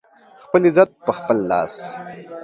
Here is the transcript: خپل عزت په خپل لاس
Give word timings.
خپل 0.43 0.61
عزت 0.69 0.89
په 1.05 1.11
خپل 1.17 1.37
لاس 1.49 1.73